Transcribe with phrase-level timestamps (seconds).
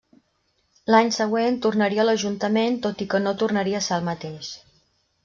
[0.93, 4.51] L'any següent tornaria a l'Ajuntament tot i que no tornaria a ser el mateix.